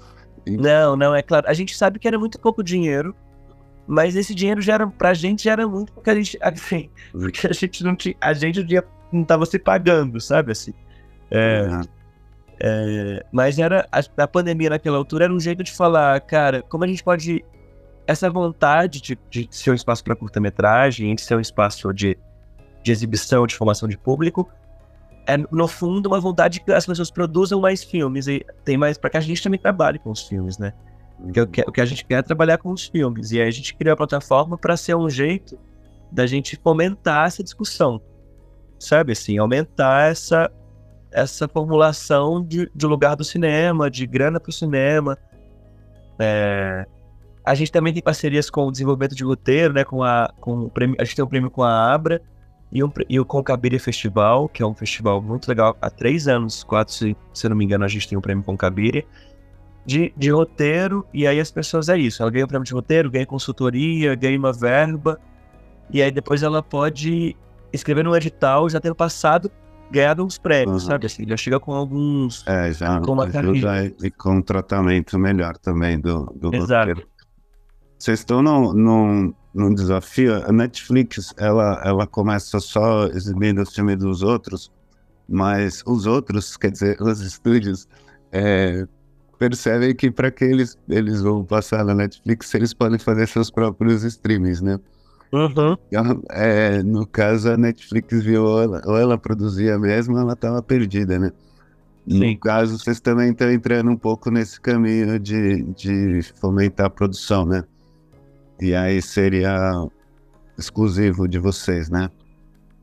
[0.45, 0.57] E...
[0.57, 1.47] Não, não, é claro.
[1.47, 3.15] A gente sabe que era muito pouco dinheiro,
[3.87, 7.47] mas esse dinheiro já era, pra gente já era muito, porque a gente, assim, porque
[7.47, 8.65] a gente não tinha, a gente
[9.11, 10.73] não tava se pagando, sabe, assim.
[11.31, 11.81] É, uhum.
[12.61, 16.83] É, mas era a, a, pandemia naquela altura era um jeito de falar, cara, como
[16.83, 17.43] a gente pode
[18.05, 22.17] essa vontade de, de ser um espaço para curta-metragem, de ser um espaço de,
[22.83, 24.49] de exibição, de formação de público,
[25.27, 29.11] é no fundo uma vontade que as pessoas produzam mais filmes e tem mais para
[29.11, 30.73] que a gente também trabalhe com os filmes, né?
[31.21, 33.47] Porque o que, o que a gente quer é trabalhar com os filmes e aí
[33.47, 35.57] a gente criou a plataforma para ser um jeito
[36.11, 38.01] da gente fomentar essa discussão,
[38.79, 40.51] sabe assim, aumentar essa
[41.11, 45.17] essa formulação de, de lugar do cinema, de grana para o cinema.
[46.19, 46.85] É,
[47.45, 49.83] a gente também tem parcerias com o desenvolvimento de roteiro, né?
[49.83, 52.21] Com a, com o prêmio, a gente tem um prêmio com a Abra
[52.71, 55.75] e, um, e o Concabire Festival, que é um festival muito legal.
[55.81, 58.43] Há três anos, quatro, se, se não me engano, a gente tem o um prêmio
[58.43, 59.07] Concabire
[59.85, 61.05] de, de roteiro.
[61.13, 62.21] E aí as pessoas é isso.
[62.21, 65.19] Ela ganha o prêmio de roteiro, ganha consultoria, ganha uma verba.
[65.89, 67.35] E aí depois ela pode
[67.73, 69.49] escrever no edital, já tendo passado
[69.91, 70.89] ganhado uns prêmios, uhum.
[70.89, 71.05] sabe?
[71.05, 72.45] Assim, já chega com alguns.
[72.47, 76.89] É, já com ajuda e com um tratamento melhor também do, do Exato.
[76.89, 77.09] roteiro.
[77.97, 80.35] Vocês estão num, num, num, desafio.
[80.45, 84.71] A Netflix ela, ela começa só exibindo os filmes dos outros,
[85.27, 87.87] mas os outros, quer dizer, os estúdios,
[88.31, 88.87] é,
[89.37, 94.03] percebem que para que eles, eles vão passar na Netflix, eles podem fazer seus próprios
[94.03, 94.79] streamings, né?
[95.31, 95.77] Uhum.
[96.31, 101.19] É, no caso, a Netflix viu, ou ela, ou ela produzia mesmo, ela estava perdida,
[101.19, 101.31] né?
[102.07, 102.33] Sim.
[102.33, 107.45] No caso, vocês também estão entrando um pouco nesse caminho de, de fomentar a produção,
[107.45, 107.63] né?
[108.59, 109.87] E aí seria
[110.57, 112.09] exclusivo de vocês, né?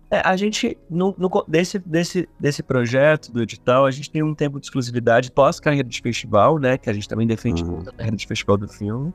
[0.08, 4.34] É, a gente, no, no, desse, desse, desse projeto do edital, a gente tem um
[4.34, 6.78] tempo de exclusividade pós-carreira de festival, né?
[6.78, 7.80] Que a gente também defende uhum.
[7.80, 9.12] a carreira de festival do filme.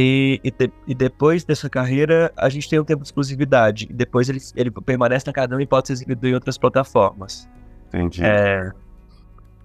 [0.00, 3.88] E, e, de, e, depois dessa carreira, a gente tem um tempo de exclusividade.
[3.90, 7.48] E depois ele, ele permanece na cada um e pode ser exibido em outras plataformas.
[7.88, 8.22] Entendi.
[8.22, 8.70] É,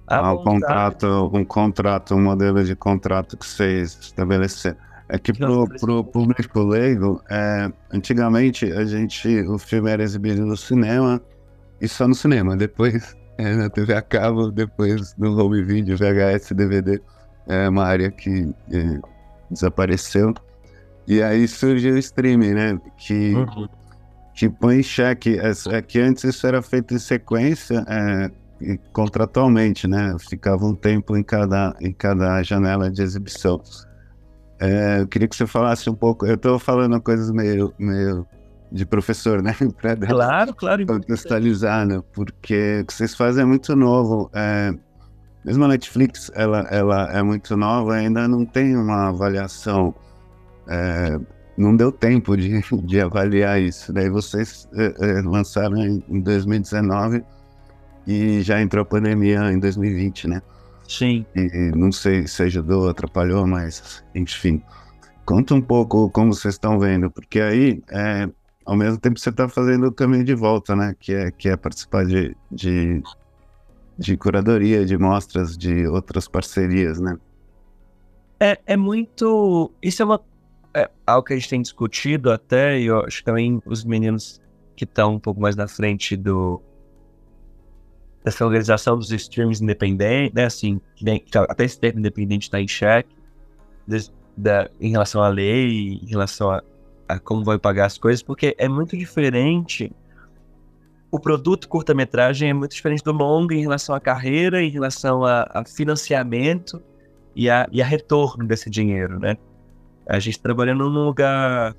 [0.07, 4.75] ah, um contrato, um contrato, um modelo de contrato que vocês estabelecer.
[5.07, 10.57] É que pro, pro público leigo, é, antigamente a gente, o filme era exibido no
[10.57, 11.21] cinema
[11.79, 12.57] e só no cinema.
[12.57, 16.99] Depois é, na TV a cabo, depois no home video, VHS, DVD.
[17.45, 19.12] É uma área que é,
[19.49, 20.33] desapareceu.
[21.07, 22.81] E aí surgiu o streaming, né?
[22.97, 23.67] Que, uhum.
[24.33, 25.39] que põe em xeque.
[25.39, 28.31] É, é, que antes isso era feito em sequência, é,
[28.91, 30.15] contratualmente, né?
[30.29, 33.61] Ficava um tempo em cada, em cada janela de exibição.
[34.59, 36.25] É, eu queria que você falasse um pouco.
[36.25, 38.25] Eu estou falando coisas meio, meio
[38.71, 39.53] de professor, né?
[40.07, 40.85] Claro, claro.
[40.85, 42.01] Contextualizar, né?
[42.13, 44.29] Porque o que vocês fazem é muito novo.
[44.33, 44.73] É,
[45.43, 49.93] mesmo a Netflix, ela, ela é muito nova, ainda não tem uma avaliação.
[50.67, 51.19] É,
[51.57, 53.91] não deu tempo de, de avaliar isso.
[53.91, 57.23] Daí vocês é, é lançaram em 2019
[58.07, 60.41] e já entrou a pandemia em 2020, né?
[60.87, 61.25] Sim.
[61.35, 64.61] E não sei se ajudou, atrapalhou, mas enfim.
[65.25, 68.27] Conta um pouco como vocês estão vendo, porque aí, é,
[68.65, 70.93] ao mesmo tempo, você está fazendo o caminho de volta, né?
[70.99, 73.01] Que é, que é participar de, de,
[73.97, 77.17] de curadoria, de mostras, de outras parcerias, né?
[78.39, 79.71] É, é muito.
[79.81, 80.21] Isso é, uma,
[80.73, 84.41] é algo que a gente tem discutido até, e eu acho que também os meninos
[84.75, 86.61] que estão um pouco mais na frente do,
[88.23, 90.45] dessa organização dos streams independentes, né?
[90.45, 90.81] Assim,
[91.49, 93.15] até esse termo independente está em xeque
[94.35, 96.63] da, em relação à lei, em relação a,
[97.07, 99.91] a como vai pagar as coisas, porque é muito diferente.
[101.13, 105.43] O produto curta-metragem é muito diferente do longo em relação à carreira, em relação a,
[105.53, 106.81] a financiamento
[107.35, 109.37] e a, e a retorno desse dinheiro, né?
[110.09, 111.75] A gente trabalhando num lugar.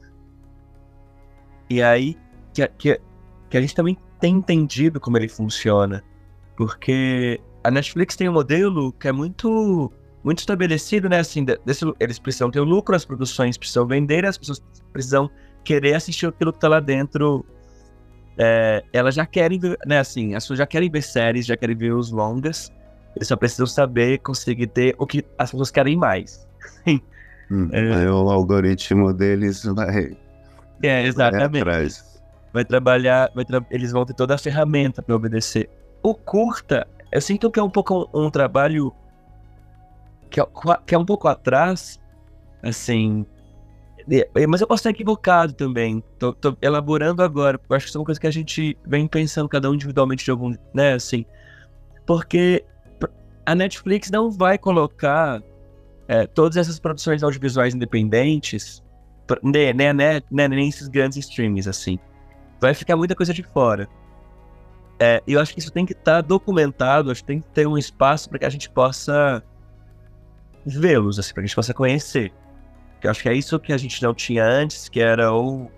[1.69, 2.17] E aí
[2.53, 3.01] que, que,
[3.51, 6.05] que a gente também tem entendido como ele funciona.
[6.57, 9.91] Porque a Netflix tem um modelo que é muito
[10.23, 11.19] muito estabelecido, né?
[11.19, 15.29] Assim, desse, eles precisam ter lucro, as produções precisam vender, as pessoas precisam
[15.65, 17.45] querer assistir aquilo que tá lá dentro.
[18.37, 19.99] É, elas já querem ver, né?
[19.99, 22.73] Assim, as pessoas já querem ver séries, já querem ver os longas.
[23.15, 26.47] Eles só precisam saber conseguir ter o que as pessoas querem mais.
[27.51, 30.17] hum, é, o algoritmo deles vai.
[30.83, 31.65] É, exatamente.
[31.65, 31.89] Vai,
[32.53, 35.71] vai trabalhar, vai tra eles vão ter toda a ferramenta para obedecer.
[36.03, 38.93] O curta, eu sinto que é um pouco um, um trabalho
[40.29, 40.47] que é,
[40.85, 42.01] que é um pouco atrás,
[42.63, 43.25] assim.
[44.49, 46.03] Mas eu posso estar equivocado também.
[46.19, 47.59] Tô, tô elaborando agora.
[47.69, 50.55] Eu acho que são coisas que a gente vem pensando cada um individualmente de algum,
[50.75, 51.25] né, assim.
[52.07, 52.65] Porque
[53.47, 55.43] a Netflix não vai colocar
[56.07, 58.83] é, todas essas produções audiovisuais independentes,
[59.43, 61.99] né, né, né, né, nem esses grandes streams, assim.
[62.61, 63.89] Vai ficar muita coisa de fora.
[64.99, 67.67] É, eu acho que isso tem que estar tá documentado, acho que tem que ter
[67.67, 69.43] um espaço para que a gente possa
[70.65, 72.33] vê-los, assim, pra que a gente possa conhecer.
[73.07, 75.71] Eu acho que é isso que a gente não tinha antes, que era ou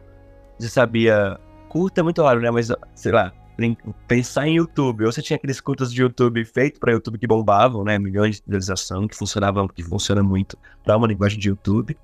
[0.59, 2.51] você sabia, curta é muito raro, né?
[2.51, 3.33] Mas, sei lá,
[4.07, 7.85] pensar em YouTube, ou você tinha aqueles curtas de YouTube feito para YouTube que bombavam,
[7.85, 7.99] né?
[7.99, 11.97] Milhões de visualização, que funcionavam, que funciona muito para uma linguagem de YouTube.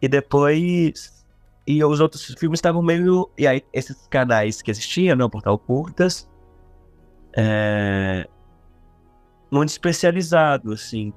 [0.00, 1.26] E depois.
[1.66, 3.28] E os outros filmes estavam meio.
[3.36, 5.24] E aí, esses canais que existiam, né?
[5.24, 6.28] O Portal Curtas.
[7.36, 8.26] É...
[9.50, 11.12] Muito especializado, assim.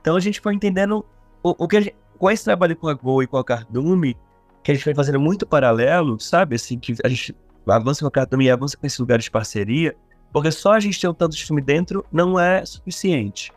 [0.00, 1.04] Então a gente foi entendendo
[1.42, 4.14] o, o que a gente, com esse trabalho com a Go e com a Cardume,
[4.62, 6.54] que a gente foi fazendo muito paralelo, sabe?
[6.54, 7.34] Assim, que a gente
[7.66, 9.96] avança com a Cardume e avança com esse lugar de parceria,
[10.30, 13.50] porque só a gente ter um tanto de filme dentro não é suficiente.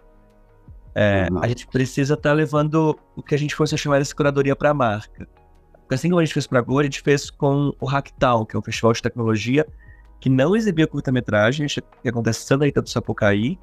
[0.95, 4.56] É, a gente precisa estar tá levando o que a gente fosse chamar de curadoria
[4.56, 5.28] para a marca.
[5.82, 8.45] Porque assim como a gente fez para a Go, a gente fez com o Hacktown,
[8.45, 9.67] que é um festival de tecnologia
[10.21, 11.67] que não exibia curta-metragem,
[12.02, 13.60] que acontece em Santa Rita do Sapucaí,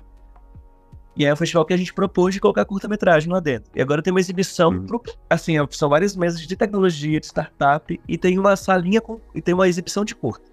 [1.16, 3.70] e é um festival que a gente propôs de colocar curta-metragem lá dentro.
[3.75, 4.87] E agora tem uma exibição, uhum.
[4.87, 9.42] pro, assim, são várias mesas de tecnologia, de startup, e tem uma salinha com, e
[9.42, 10.44] tem uma exibição de curta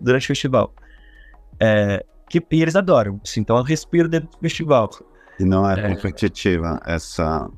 [0.00, 0.72] durante o festival.
[1.60, 4.90] É, que, e eles adoram, assim, então eu respiro dentro do festival.
[5.38, 5.94] E não é, é.
[5.94, 7.48] competitiva essa.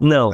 [0.00, 0.30] Não.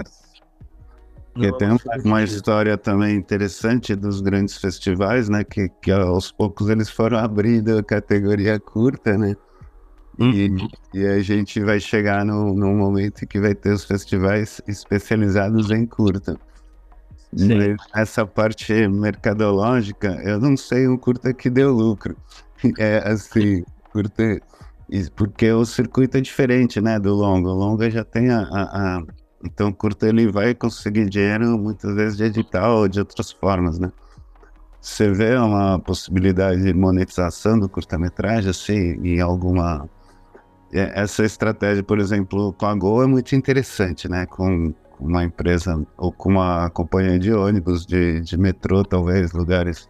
[1.35, 5.45] Porque não, tem uma, uma história também interessante dos grandes festivais, né?
[5.45, 9.37] Que, que aos poucos eles foram abrindo a categoria curta, né?
[10.19, 10.69] E, uhum.
[10.95, 15.85] e, a gente vai chegar no, no momento que vai ter os festivais especializados em
[15.85, 16.39] curta.
[17.37, 17.77] Sim.
[17.95, 22.17] Essa parte mercadológica, eu não sei um curta que deu lucro.
[22.79, 24.41] É assim, curta.
[25.15, 27.51] Porque o circuito é diferente, né, do longo.
[27.51, 29.03] O longo já tem a, a, a
[29.45, 33.79] então, o curta ele vai conseguir dinheiro muitas vezes de edital ou de outras formas,
[33.79, 33.93] né?
[34.81, 39.89] Você vê uma possibilidade de monetização do curta-metragem, assim, em alguma
[40.73, 44.27] essa estratégia, por exemplo, com a Gol é muito interessante, né?
[44.27, 49.89] Com uma empresa ou com uma companhia de ônibus, de, de metrô, talvez, lugares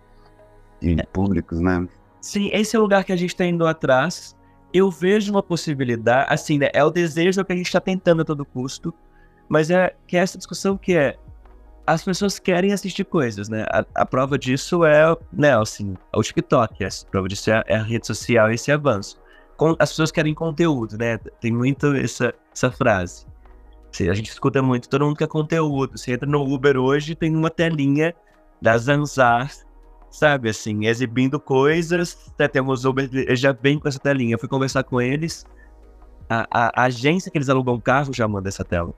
[0.83, 1.03] é.
[1.07, 1.87] públicos, né?
[2.21, 4.37] Sim, esse é o lugar que a gente está indo atrás.
[4.73, 6.69] Eu vejo uma possibilidade, assim, né?
[6.73, 8.93] É o desejo que a gente está tentando a todo custo,
[9.49, 11.17] mas é que é essa discussão que é
[11.87, 13.65] as pessoas querem assistir coisas, né?
[13.71, 17.83] A, a prova disso é, né, assim, o TikTok, a prova disso é, é a
[17.83, 19.17] rede social, esse avanço
[19.79, 21.19] as pessoas querem conteúdo, né?
[21.40, 23.27] Tem muito essa, essa frase.
[23.99, 25.97] A gente escuta muito, todo mundo quer conteúdo.
[25.97, 28.14] Você entra no Uber hoje, tem uma telinha
[28.61, 29.49] da Zanzar
[30.16, 32.31] sabe, assim, exibindo coisas.
[32.35, 34.35] Até temos Uber, já vem com essa telinha.
[34.35, 35.45] Eu fui conversar com eles.
[36.29, 38.95] A, a, a agência que eles alugam carro já manda essa tela.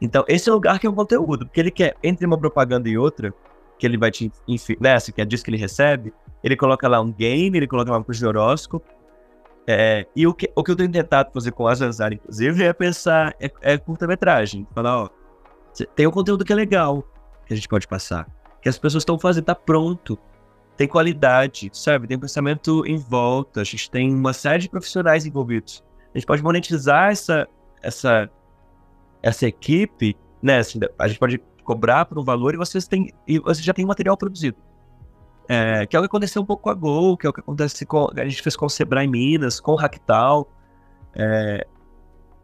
[0.00, 2.86] Então, esse é o lugar que é o conteúdo, porque ele quer, entre uma propaganda
[2.88, 3.32] e outra,
[3.78, 6.12] que ele vai te enfiar, né, assim, que é disso que ele recebe,
[6.44, 8.86] ele coloca lá um game, ele coloca lá um curso de horóscopo.
[9.66, 12.72] É, e o que, o que eu tenho tentado fazer com a Zanzara, inclusive, é
[12.72, 14.66] pensar, é, é curta-metragem.
[14.72, 15.08] Falar, ó,
[15.94, 17.02] tem um conteúdo que é legal,
[17.46, 18.28] que a gente pode passar.
[18.62, 20.16] Que as pessoas estão fazendo, tá pronto.
[20.76, 22.06] Tem qualidade, sabe?
[22.06, 23.62] Tem pensamento em volta.
[23.62, 25.82] A gente tem uma série de profissionais envolvidos.
[26.14, 27.48] A gente pode monetizar essa,
[27.82, 28.30] essa,
[29.22, 30.58] essa equipe, né?
[30.58, 33.84] Assim, a gente pode cobrar por um valor e vocês têm, e você já tem
[33.84, 34.56] material produzido.
[35.48, 37.40] É, que é o que aconteceu um pouco com a Gol, que é o que
[37.40, 40.50] acontece com a gente fez com o Sebrae Minas, com o Ractal,
[41.14, 41.66] é,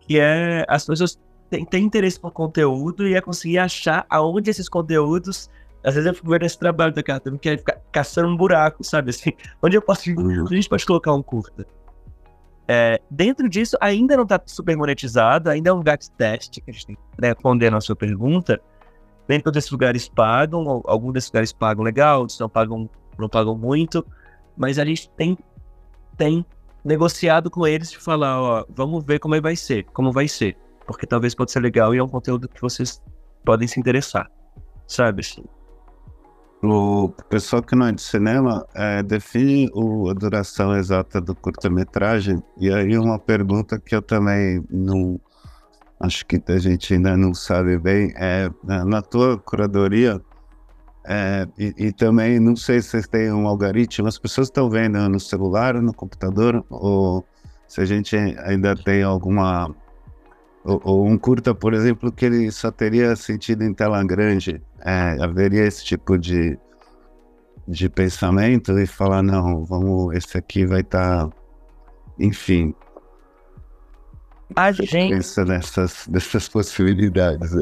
[0.00, 1.18] que é as pessoas
[1.50, 5.50] têm, têm interesse por conteúdo e é conseguir achar aonde esses conteúdos
[5.84, 8.84] às vezes eu fico vendo esse trabalho da Carta, que é ficar caçando um buraco,
[8.84, 9.10] sabe?
[9.10, 10.08] Assim, onde eu posso.
[10.10, 10.42] Uhum.
[10.42, 11.66] Onde a gente pode colocar um curta?
[12.68, 16.70] É, dentro disso, ainda não está super monetizado, ainda é um lugar de teste, que
[16.70, 18.60] a gente tem que responder a sua pergunta.
[19.32, 23.56] Nem todos esses lugares pagam, alguns desses lugares pagam legal, outros não pagam, não pagam
[23.56, 24.04] muito,
[24.54, 25.38] mas a gente tem,
[26.18, 26.44] tem
[26.84, 30.54] negociado com eles de falar, ó, vamos ver como vai ser, como vai ser,
[30.86, 33.00] porque talvez pode ser legal e é um conteúdo que vocês
[33.42, 34.30] podem se interessar,
[34.86, 35.44] sabe assim.
[36.62, 42.42] O pessoal que não é de cinema é, define o, a duração exata do curta-metragem.
[42.58, 45.18] E aí uma pergunta que eu também não
[46.02, 50.20] acho que a gente ainda não sabe bem é na tua curadoria
[51.04, 54.06] é, e, e, também não sei se vocês têm um algoritmo.
[54.06, 57.24] As pessoas estão vendo no celular, no computador ou
[57.66, 59.74] se a gente ainda tem alguma
[60.64, 64.62] ou, ou, um curta, por exemplo, que ele só teria sentido em tela grande.
[64.80, 66.56] É, haveria esse tipo de,
[67.66, 71.26] de pensamento e falar, não, vamos, esse aqui vai estar.
[71.28, 71.36] Tá...
[72.18, 72.74] Enfim.
[74.54, 77.54] A gente pensa nessas, nessas possibilidades.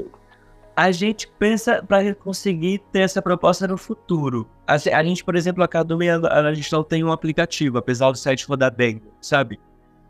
[0.77, 4.49] A gente pensa para conseguir ter essa proposta no futuro.
[4.67, 8.17] A, a gente, por exemplo, a Academia, a gente não tem um aplicativo, apesar do
[8.17, 9.61] site rodar bem, sabe?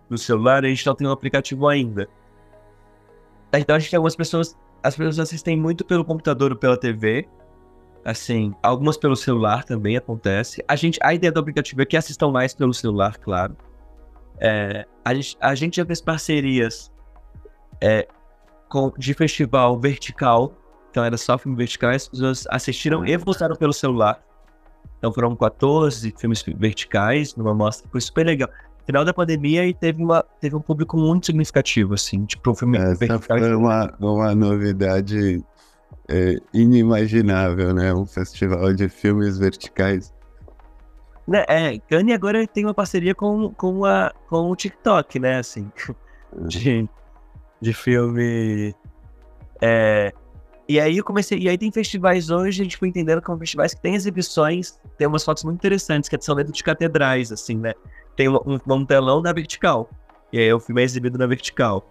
[0.09, 2.09] No celular, a gente não tem um aplicativo ainda.
[3.53, 7.29] Então a gente tem algumas pessoas, as pessoas assistem muito pelo computador ou pela TV.
[8.05, 10.65] Assim, algumas pelo celular também acontece.
[10.67, 13.57] A gente, a ideia do aplicativo é que assistam mais pelo celular, claro.
[14.41, 16.91] É, a, gente, a gente já fez parcerias
[17.81, 18.09] é,
[18.69, 20.53] com, de festival vertical.
[20.91, 21.91] Então era só filme vertical.
[21.91, 24.23] As pessoas assistiram e votaram pelo celular.
[24.99, 27.89] Então foram 14 filmes verticais numa mostra.
[27.91, 28.49] Foi super legal
[28.91, 32.79] final da pandemia e teve, uma, teve um público muito significativo, assim, tipo, um filme
[32.79, 35.45] Essa foi uma, uma novidade
[36.09, 37.95] é, inimaginável, né?
[37.95, 40.13] Um festival de filmes verticais.
[41.27, 45.71] Né, é, Kanye agora tem uma parceria com, com, a, com o TikTok, né, assim,
[46.47, 46.89] de,
[47.61, 48.75] de filme...
[49.61, 50.13] É,
[50.69, 53.39] e aí eu comecei, e aí tem festivais hoje, a gente foi entendendo que são
[53.39, 57.57] festivais que tem exibições, tem umas fotos muito interessantes, que são dentro de catedrais, assim,
[57.57, 57.75] né?
[58.21, 59.89] tem um, um telão na vertical.
[60.31, 61.89] E aí o filme é exibido na vertical.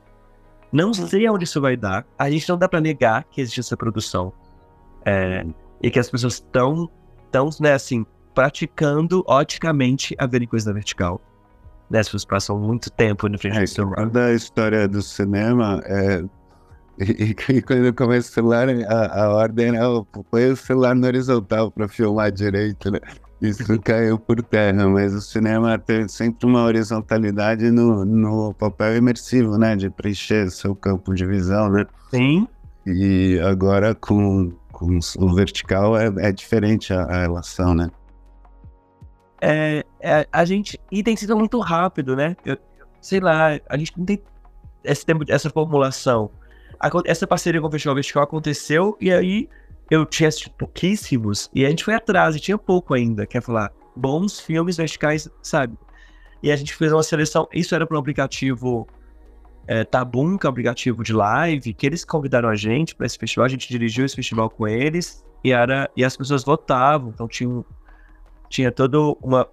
[0.72, 0.94] Não uhum.
[0.94, 2.06] sei aonde isso vai dar.
[2.18, 4.32] A gente não dá para negar que existe essa produção.
[5.04, 5.44] É,
[5.82, 6.88] e que as pessoas estão,
[7.32, 11.22] tão, né, assim, praticando oticamente a verem coisa na vertical.
[11.90, 14.10] Né, as pessoas passam muito tempo no frente é, do celular.
[14.10, 16.24] Da história do cinema, é,
[17.00, 19.82] e, e, quando começa o celular, a, a ordem é
[20.30, 23.00] põe o celular no horizontal para filmar direito, né?
[23.42, 29.58] Isso caiu por terra, mas o cinema tem sempre uma horizontalidade no, no papel imersivo,
[29.58, 29.76] né?
[29.76, 31.86] De preencher seu campo de visão, né?
[32.12, 32.48] Sim.
[32.86, 37.90] E agora com, com o vertical é, é diferente a, a, relação, né?
[39.42, 40.80] É, é, a gente.
[41.18, 42.36] Sido muito rápido, né?
[42.46, 42.58] Eu,
[43.02, 44.22] sei lá, a gente não tem
[44.84, 46.32] esse tempo, essa formulação.
[47.06, 49.50] Essa parceria com o Festival Vertical aconteceu e aí
[49.92, 53.74] eu tinha assistido pouquíssimos e a gente foi atrás e tinha pouco ainda, quer falar,
[53.96, 55.78] bons filmes verticais, sabe?
[56.42, 58.88] E a gente fez uma seleção, isso era para um aplicativo
[59.68, 63.18] é, Tabum, que é um aplicativo de live, que eles convidaram a gente para esse
[63.18, 67.28] festival, a gente dirigiu esse festival com eles e, era, e as pessoas votavam, então
[67.28, 67.50] tinha,
[68.50, 69.48] tinha todo uma...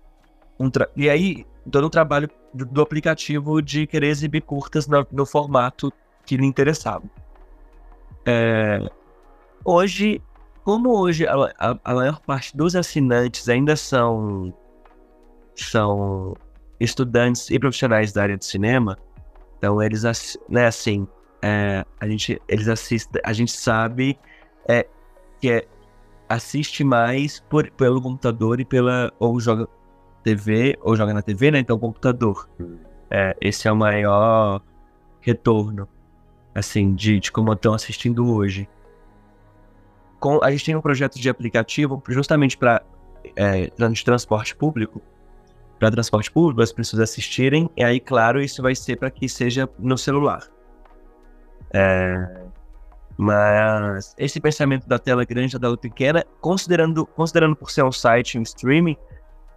[0.58, 5.26] Um e aí, todo um trabalho do, do aplicativo de querer exibir curtas no, no
[5.26, 5.92] formato
[6.24, 7.04] que lhe interessava.
[8.24, 8.80] É,
[9.68, 10.22] Hoje,
[10.62, 14.54] como hoje a, a, a, maior parte dos assinantes ainda são,
[15.56, 16.36] são
[16.78, 18.96] estudantes e profissionais da área de cinema,
[19.58, 20.04] então eles,
[20.48, 21.08] né, assim,
[21.42, 24.16] é, a gente, eles assistem, a gente sabe
[24.68, 24.86] é,
[25.40, 25.66] que é,
[26.28, 29.12] assiste mais por, pelo computador e pela.
[29.18, 29.68] ou joga
[30.22, 31.58] TV, ou joga na TV, né?
[31.58, 32.48] Então computador.
[33.10, 34.60] É, esse é o maior
[35.20, 35.88] retorno,
[36.54, 38.68] assim, de, de como estão assistindo hoje.
[40.18, 42.82] Com, a gente tem um projeto de aplicativo justamente para
[43.36, 45.00] é, de transporte público,
[45.78, 49.68] para transporte público, as pessoas assistirem, e aí, claro, isso vai ser para que seja
[49.78, 50.42] no celular.
[51.72, 52.45] É,
[53.16, 58.38] mas esse pensamento da tela grande, da tela pequena, considerando, considerando por ser um site,
[58.38, 58.96] um streaming,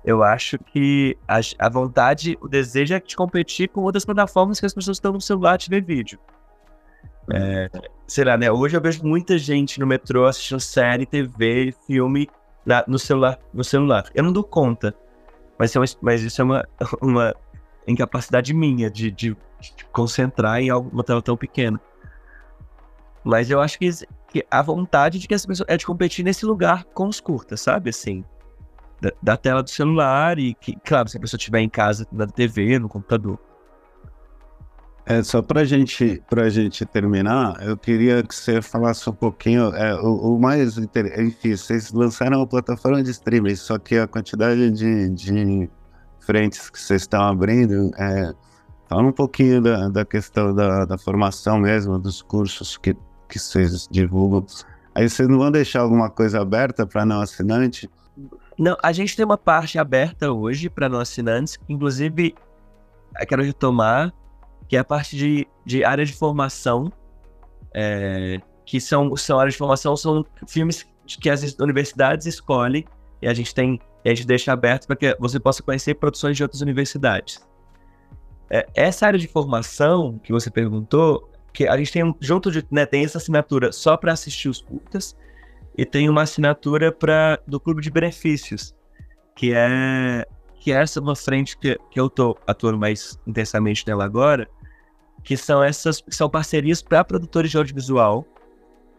[0.06, 4.66] eu acho que a, a vontade, o desejo é de competir com outras plataformas que
[4.66, 6.18] as pessoas estão no celular de ver vídeo.
[7.32, 7.70] É,
[8.08, 8.50] sei lá, né?
[8.52, 12.30] Hoje eu vejo muita gente no metrô assistindo série, TV, filme
[12.66, 13.38] na, no celular.
[13.54, 14.10] No celular.
[14.16, 14.96] Eu não dou conta,
[15.58, 16.68] mas, é uma, mas isso é uma,
[17.02, 17.36] uma
[17.86, 21.80] incapacidade minha de, de, de concentrar em uma tela tão pequena.
[23.24, 23.90] Mas eu acho que,
[24.30, 27.62] que a vontade de que essa pessoa é de competir nesse lugar com os curtas,
[27.62, 27.90] sabe?
[27.90, 28.24] Assim,
[29.02, 32.28] da, da, tela do celular e que, claro, se a pessoa estiver em casa, na
[32.28, 33.40] TV, no computador.
[35.06, 39.96] É, só pra gente, pra gente terminar, eu queria que você falasse um pouquinho, é,
[40.00, 45.10] o, o mais enfim, vocês lançaram uma plataforma de streaming, só que a quantidade de,
[45.10, 45.70] de
[46.20, 48.32] frentes que vocês estão abrindo, é,
[48.88, 52.96] fala um pouquinho da, da questão da, da formação mesmo, dos cursos que
[53.30, 54.46] que vocês divulgam.
[54.94, 57.90] Aí vocês não vão deixar alguma coisa aberta para não assinante?
[58.58, 62.36] Não, a gente tem uma parte aberta hoje para não assinantes, inclusive
[63.28, 64.14] quero retomar,
[64.68, 66.92] que é a parte de, de área de formação,
[67.74, 72.86] é, que são, são áreas de formação, são filmes que as universidades escolhem
[73.22, 76.44] e a gente tem a gente deixa aberto para que você possa conhecer produções de
[76.44, 77.46] outras universidades.
[78.50, 82.86] É, essa área de formação que você perguntou, que a gente tem junto de, né,
[82.86, 85.16] tem essa assinatura só para assistir os curtas
[85.78, 88.76] e tem uma assinatura para do clube de benefícios,
[89.36, 90.26] que é
[90.62, 94.50] que é essa uma frente que, que eu tô atuando mais intensamente nela agora,
[95.24, 98.26] que são essas são parcerias para produtores de audiovisual,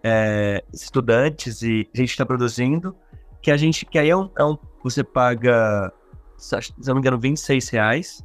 [0.02, 2.96] é, estudantes e gente está produzindo,
[3.42, 5.92] que a gente que aí é um, é um você paga
[6.38, 8.24] se não me engano 26 reais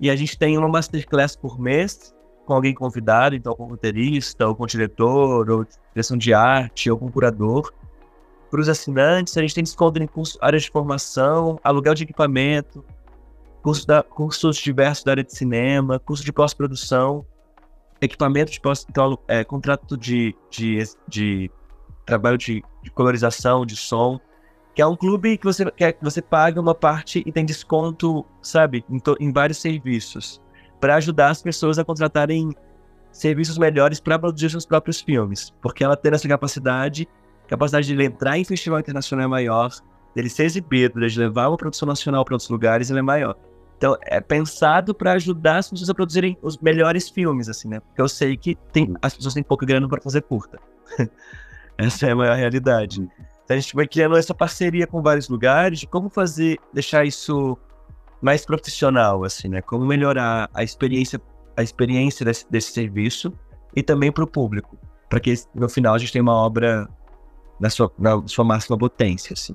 [0.00, 2.14] e a gente tem uma masterclass por mês
[2.50, 7.08] com alguém convidado, então com roteirista, ou com diretor, ou direção de arte, ou com
[7.08, 7.72] curador.
[8.50, 12.84] Para os assinantes, a gente tem desconto em curso, áreas de formação, aluguel de equipamento,
[13.62, 17.24] curso da, cursos diversos da área de cinema, curso de pós-produção,
[18.00, 21.48] equipamento de pós então, é, contrato de, de, de
[22.04, 24.18] trabalho de, de, colorização, de som,
[24.74, 28.26] que é um clube que você, que, é, você paga uma parte e tem desconto,
[28.42, 30.42] sabe, em, to, em vários serviços
[30.80, 32.50] para ajudar as pessoas a contratarem
[33.12, 37.08] serviços melhores para produzir seus próprios filmes, porque ela tem essa capacidade,
[37.48, 39.70] capacidade de entrar em festival internacional é maior,
[40.14, 43.36] dele ser exibido, de levar uma produção nacional para outros lugares, ela é maior.
[43.76, 47.80] Então, é pensado para ajudar as pessoas a produzirem os melhores filmes, assim, né?
[47.80, 50.58] Porque eu sei que tem, as pessoas têm pouca grana para fazer curta.
[51.78, 53.00] essa é a maior realidade.
[53.44, 57.56] Então, a gente vai criando essa parceria com vários lugares de como fazer, deixar isso
[58.20, 59.62] mais profissional, assim, né?
[59.62, 61.20] Como melhorar a experiência,
[61.56, 63.32] a experiência desse, desse serviço
[63.74, 64.76] e também para o público,
[65.08, 66.88] para que no final a gente tenha uma obra
[67.58, 69.54] na sua, na sua máxima potência, assim.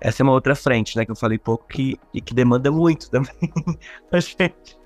[0.00, 3.10] Essa é uma outra frente, né, que eu falei pouco que, e que demanda muito
[3.10, 3.52] também
[4.12, 4.78] a gente.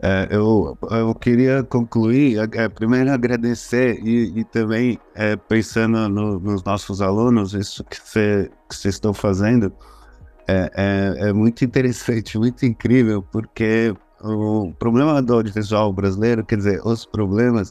[0.00, 6.62] É, eu, eu queria concluir, é, primeiro agradecer e, e também é, pensando no, nos
[6.62, 9.72] nossos alunos, isso que vocês estão fazendo,
[10.48, 16.80] é, é, é, muito interessante, muito incrível, porque o problema do audiovisual brasileiro, quer dizer,
[16.86, 17.70] os problemas,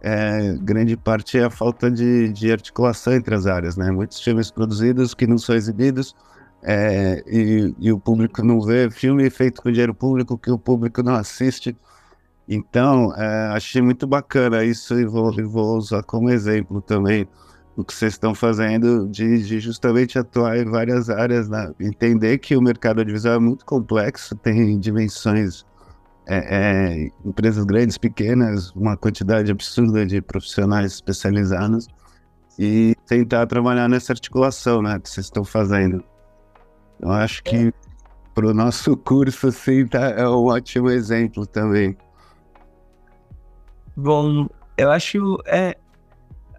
[0.00, 3.90] é, grande parte é a falta de, de articulação entre as áreas, né?
[3.90, 6.16] Muitos filmes produzidos que não são exibidos
[6.62, 11.02] é, e, e, o público não vê, filme feito com dinheiro público que o público
[11.02, 11.76] não assiste.
[12.48, 17.28] Então, é, achei muito bacana isso e vou, vou usar como exemplo também
[17.76, 21.72] o que vocês estão fazendo de, de, justamente atuar em várias áreas, né?
[21.80, 25.64] entender que o mercado audiovisual é muito complexo, tem dimensões,
[26.26, 31.88] é, é, empresas grandes, pequenas, uma quantidade absurda de profissionais especializados
[32.58, 36.02] e tentar trabalhar nessa articulação né, que vocês estão fazendo.
[37.00, 37.72] Eu acho que
[38.34, 41.96] para o nosso curso assim, tá, é um ótimo exemplo também.
[43.96, 45.76] Bom, eu acho é,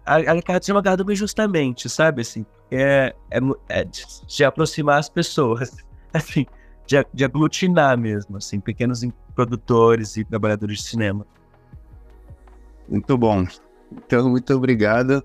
[0.06, 5.76] a, a chama Cardume justamente, sabe, assim, é, é, é de, de, aproximar as pessoas,
[6.14, 6.46] assim,
[6.86, 9.02] de, de aglutinar mesmo, assim, pequenos
[9.34, 11.26] produtores e trabalhadores de cinema.
[12.88, 13.44] Muito bom.
[13.92, 15.22] Então, muito obrigado.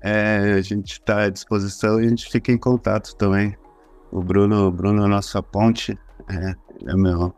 [0.00, 3.56] é, a gente está à disposição e a gente fica em contato também.
[4.12, 6.54] O Bruno, o Bruno é nossa ponte, é,
[6.86, 7.34] é meu,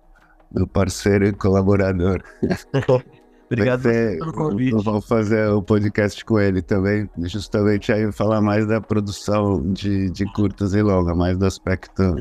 [0.50, 2.22] meu parceiro e colaborador.
[3.52, 4.84] Obrigado Ser, pelo convite.
[4.84, 10.24] Vamos fazer o podcast com ele também, justamente aí falar mais da produção de, de
[10.32, 12.14] curtas e longa, mais do aspecto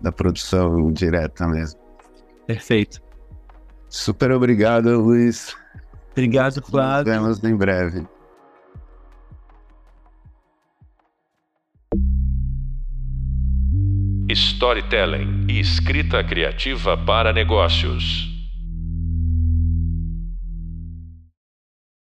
[0.00, 1.80] da produção direta mesmo.
[2.46, 3.00] Perfeito.
[3.88, 5.56] Super obrigado, Luiz.
[6.12, 7.12] Obrigado, Nos Flávio.
[7.12, 8.06] vemos em breve.
[14.30, 18.37] Storytelling e escrita criativa para negócios.